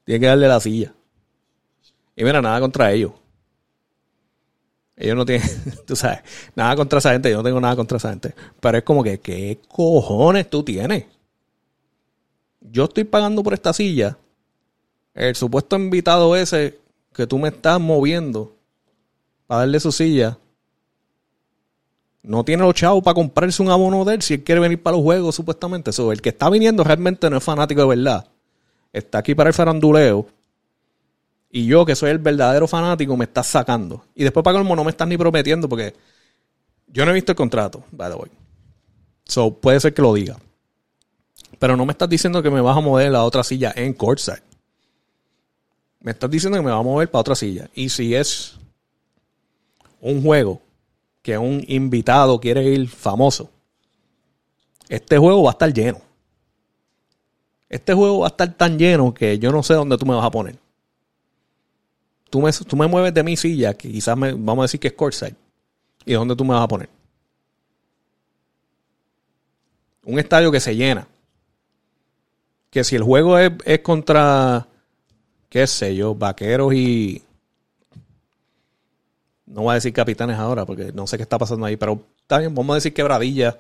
[0.10, 0.92] tiene que darle la silla.
[2.16, 3.12] Y mira, nada contra ellos.
[4.98, 5.48] Ellos no tienen,
[5.86, 6.22] tú sabes,
[6.56, 8.34] nada contra esa gente, yo no tengo nada contra esa gente.
[8.60, 11.06] Pero es como que, ¿qué cojones tú tienes?
[12.60, 14.18] Yo estoy pagando por esta silla.
[15.14, 16.80] El supuesto invitado ese
[17.14, 18.56] que tú me estás moviendo
[19.46, 20.40] para darle su silla,
[22.24, 24.98] no tiene los chavos para comprarse un abono de él si él quiere venir para
[24.98, 25.92] los juegos, supuestamente.
[26.12, 28.28] El que está viniendo realmente no es fanático de verdad.
[28.92, 30.28] Está aquí para el faranduleo.
[31.52, 34.06] Y yo, que soy el verdadero fanático, me está sacando.
[34.16, 35.96] Y después para colmo no me están ni prometiendo porque
[36.88, 38.32] yo no he visto el contrato, by the way.
[39.26, 40.38] So, puede ser que lo diga.
[41.58, 44.42] Pero no me estás diciendo que me vas a mover la otra silla en courtside.
[46.02, 47.70] Me estás diciendo que me vas a mover para otra silla.
[47.74, 48.56] Y si es
[50.02, 50.62] un juego
[51.22, 53.50] que un invitado quiere ir famoso,
[54.88, 56.02] este juego va a estar lleno.
[57.70, 60.26] Este juego va a estar tan lleno que yo no sé dónde tú me vas
[60.26, 60.58] a poner.
[62.30, 64.88] Tú me, tú me mueves de mi silla, que quizás me, vamos a decir que
[64.90, 65.36] es courtside.
[66.06, 66.90] ¿Y dónde tú me vas a poner?
[70.04, 71.08] Un estadio que se llena.
[72.72, 74.68] Que si el juego es, es contra,
[75.50, 77.24] qué sé yo, vaqueros y,
[79.50, 82.38] no voy a decir capitanes ahora porque no sé qué está pasando ahí, pero está
[82.38, 83.56] bien, vamos a decir quebradillas.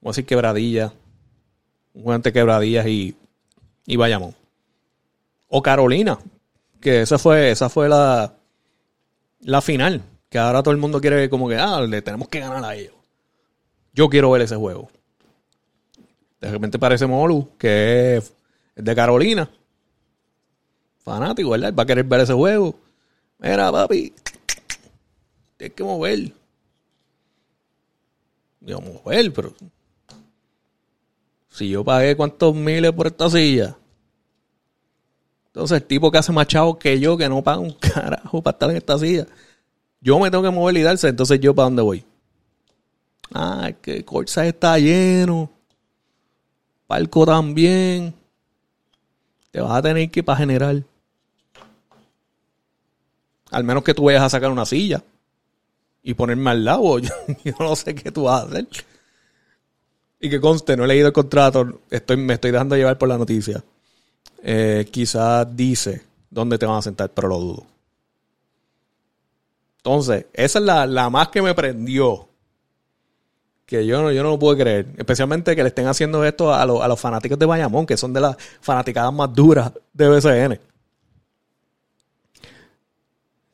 [0.00, 0.92] Vamos a decir quebradillas.
[1.92, 3.14] Un juego quebradillas y,
[3.90, 4.36] y vayamos.
[5.48, 6.16] O Carolina,
[6.80, 8.34] que esa fue, esa fue la,
[9.40, 10.02] la final.
[10.28, 12.94] Que ahora todo el mundo quiere como que, ah, le tenemos que ganar a ellos.
[13.92, 14.88] Yo quiero ver ese juego.
[16.40, 18.32] De repente parece Molu, que es
[18.76, 19.50] de Carolina.
[20.98, 21.74] Fanático, ¿verdad?
[21.76, 22.76] Va a querer ver ese juego.
[23.40, 24.14] Mira, papi,
[25.56, 26.32] tienes que mover.
[28.60, 29.52] Digo, mover, pero.
[31.48, 33.76] Si yo pagué cuántos miles por esta silla,
[35.52, 38.54] Entonces, el tipo que hace más chavo que yo, que no paga un carajo para
[38.54, 39.26] estar en esta silla,
[40.00, 41.08] yo me tengo que mover y darse.
[41.08, 42.04] Entonces, ¿yo para dónde voy?
[43.32, 45.50] Ah, que Corsa está lleno.
[46.86, 48.14] Palco también.
[49.50, 50.84] Te vas a tener que ir para general.
[53.50, 55.02] Al menos que tú vayas a sacar una silla
[56.02, 56.98] y ponerme al lado.
[57.44, 58.68] Yo, no sé qué tú vas a hacer.
[60.20, 63.18] Y que conste, no he leído el contrato, estoy, me estoy dejando llevar por la
[63.18, 63.64] noticia.
[64.42, 67.66] Eh, quizás dice dónde te van a sentar, pero lo dudo.
[69.78, 72.28] Entonces, esa es la, más que me prendió.
[73.66, 74.86] Que yo no, yo no lo puedo creer.
[74.96, 78.20] Especialmente que le estén haciendo esto a, a los fanáticos de Bayamón, que son de
[78.20, 80.60] las fanaticadas más duras de BCN.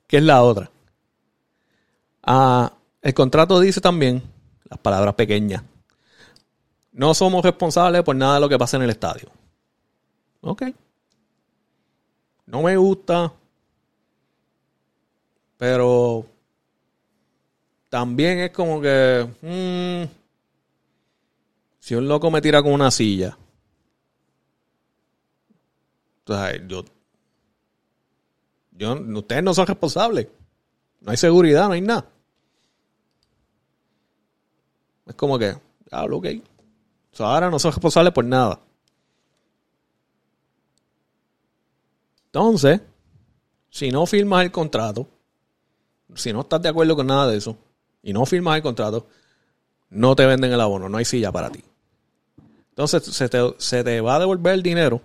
[0.06, 0.70] ¿Qué es la otra?
[2.22, 4.22] Ah, el contrato dice también,
[4.68, 5.62] las palabras pequeñas,
[6.92, 9.30] no somos responsables por nada de lo que pasa en el estadio.
[10.46, 10.62] Ok.
[12.46, 13.32] No me gusta,
[15.56, 16.24] pero
[17.88, 20.08] también es como que mm,
[21.80, 23.36] si un loco me tira con una silla,
[26.18, 26.84] entonces yo,
[28.70, 30.28] yo, ustedes no son responsables.
[31.00, 32.06] No hay seguridad, no hay nada.
[35.06, 35.56] Es como que,
[35.90, 36.26] hablo, ok.
[37.18, 38.60] ahora no soy responsable por nada.
[42.36, 42.82] Entonces,
[43.70, 45.08] si no firmas el contrato,
[46.14, 47.56] si no estás de acuerdo con nada de eso,
[48.02, 49.06] y no firmas el contrato,
[49.88, 51.64] no te venden el abono, no hay silla para ti.
[52.68, 55.00] Entonces se te, se te va a devolver el dinero,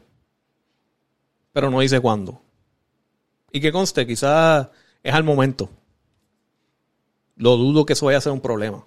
[1.53, 2.41] pero no dice cuándo.
[3.53, 4.67] Y que conste, quizás
[5.01, 5.69] es al momento.
[7.37, 8.85] Lo dudo que eso vaya a ser un problema.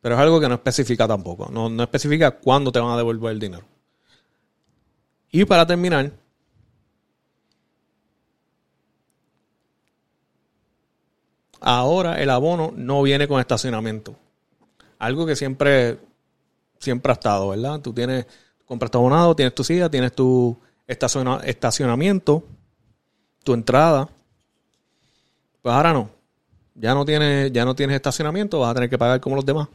[0.00, 1.50] Pero es algo que no especifica tampoco.
[1.50, 3.66] No, especifica cuándo te van a devolver el dinero.
[5.30, 6.21] Y para terminar,
[11.62, 14.16] ahora el abono no viene con estacionamiento.
[14.98, 15.98] Algo que siempre,
[16.78, 17.80] siempre ha estado, ¿verdad?
[17.80, 18.26] Tú tienes,
[18.66, 22.44] compras tu abonado, tienes tu silla, tienes tu estacionamiento,
[23.42, 24.08] tu entrada.
[25.62, 26.10] Pues ahora no.
[26.74, 29.68] Ya no tienes, ya no tienes estacionamiento, vas a tener que pagar como los demás.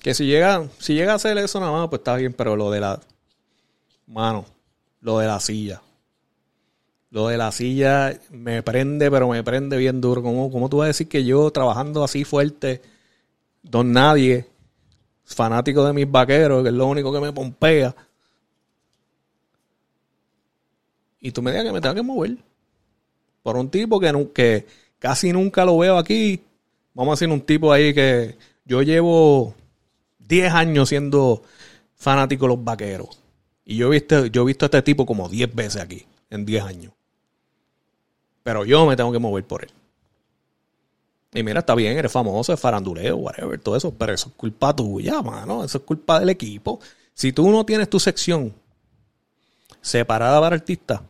[0.00, 2.70] Que si llega, si llega a hacer eso nada más, pues está bien, pero lo
[2.70, 3.00] de la.
[4.06, 4.44] Mano,
[5.00, 5.80] lo de la silla.
[7.14, 10.20] Lo de la silla me prende, pero me prende bien duro.
[10.20, 12.82] ¿Cómo, cómo tú vas a decir que yo trabajando así fuerte,
[13.62, 14.48] don nadie,
[15.24, 17.94] fanático de mis vaqueros, que es lo único que me pompea,
[21.20, 22.36] y tú me digas que me tengo que mover
[23.44, 24.66] por un tipo que, que
[24.98, 26.42] casi nunca lo veo aquí.
[26.94, 29.54] Vamos a decir un tipo ahí que yo llevo
[30.18, 31.44] 10 años siendo
[31.94, 33.20] fanático de los vaqueros.
[33.64, 36.44] Y yo he visto, yo he visto a este tipo como 10 veces aquí, en
[36.44, 36.92] 10 años.
[38.44, 39.70] Pero yo me tengo que mover por él.
[41.32, 44.76] Y mira, está bien, eres famoso, es faranduleo, whatever, todo eso, pero eso es culpa
[44.76, 45.64] tuya, mano.
[45.64, 46.78] Eso es culpa del equipo.
[47.12, 48.54] Si tú no tienes tu sección
[49.80, 51.00] separada para artistas,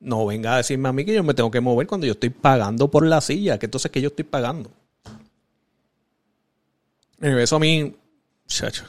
[0.00, 2.28] no venga a decirme a mí que yo me tengo que mover cuando yo estoy
[2.28, 4.70] pagando por la silla, que entonces que yo estoy pagando.
[7.20, 7.96] Eso a mí,
[8.46, 8.84] chacho.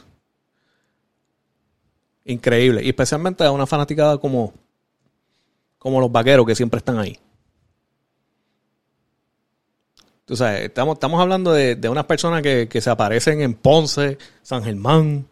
[2.26, 2.82] Increíble.
[2.84, 4.52] Y especialmente a una fanaticada como,
[5.86, 7.16] como los vaqueros que siempre están ahí.
[10.24, 15.28] Tú sabes, estamos, estamos hablando de, unas personas que, se aparecen en Ponce, San Germán,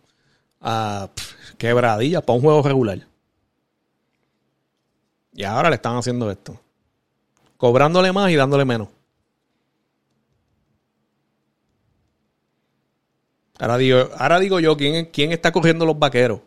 [0.61, 1.11] a
[1.59, 3.05] quebradillas para un juego regular.
[5.33, 6.61] Y ahora le están haciendo esto.
[7.57, 8.87] Cobrándole más y dándole menos.
[13.59, 16.43] Ahora digo, ahora digo yo, ¿quién, ¿quién está cogiendo los vaqueros?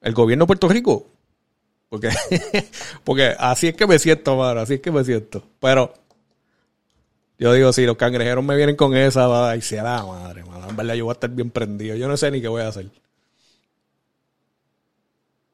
[0.00, 1.17] ¿El gobierno de Puerto Rico?
[1.88, 2.10] Porque,
[3.04, 5.42] porque así es que me siento, mano, así es que me siento.
[5.60, 5.94] Pero
[7.38, 10.42] yo digo, si los cangrejeros me vienen con esa, y se da madre.
[10.68, 11.96] En verdad yo voy a estar bien prendido.
[11.96, 12.90] Yo no sé ni qué voy a hacer.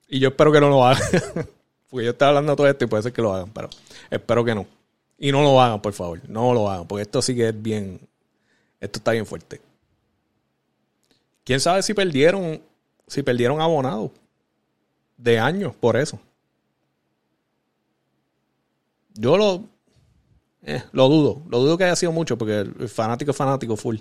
[0.08, 1.02] Y yo espero que no lo hagan.
[1.90, 3.70] porque yo estaba hablando todo esto y puede ser que lo hagan, pero
[4.10, 4.66] espero que no.
[5.18, 6.20] Y no lo hagan, por favor.
[6.28, 8.00] No lo hagan, porque esto sí que es bien.
[8.80, 9.60] Esto está bien fuerte.
[11.44, 12.60] ¿Quién sabe si perdieron,
[13.06, 14.10] si perdieron abonados
[15.16, 16.20] de años por eso?
[19.14, 19.64] Yo lo,
[20.62, 23.98] eh, lo dudo, lo dudo que haya sido mucho porque el fanático es fanático full.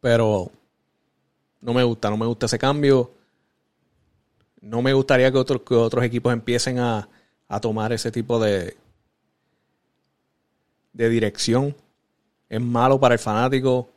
[0.00, 0.50] Pero
[1.60, 3.12] no me gusta, no me gusta ese cambio.
[4.60, 7.08] No me gustaría que otros, que otros equipos empiecen a,
[7.48, 8.76] a tomar ese tipo de,
[10.92, 11.76] de dirección.
[12.48, 13.88] Es malo para el fanático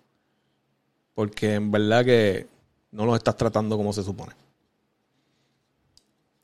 [1.14, 2.48] porque en verdad que
[2.92, 4.34] no los estás tratando como se supone.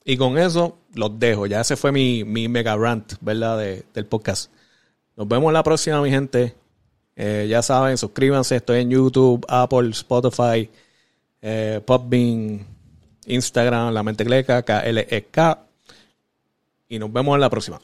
[0.03, 1.45] Y con eso los dejo.
[1.45, 3.57] Ya ese fue mi, mi mega rant, ¿verdad?
[3.93, 4.51] del podcast.
[5.15, 6.55] Nos vemos la próxima, mi gente.
[7.15, 8.55] Eh, ya saben, suscríbanse.
[8.55, 10.69] Estoy en YouTube, Apple, Spotify,
[11.41, 11.81] eh,
[13.27, 15.57] Instagram, La Mente Cleca, KLEK.
[16.89, 17.79] Y nos vemos en la próxima.